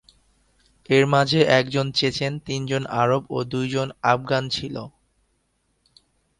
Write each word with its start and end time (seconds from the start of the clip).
এর 0.89 1.03
মাঝে 1.07 1.39
একজন 1.59 1.85
চেচেন, 1.91 2.33
তিনজন 2.45 2.83
আরব 3.01 3.23
ও 3.29 3.37
দুইজন 3.43 3.87
আফগান 4.03 4.43
ছিল। 4.49 4.75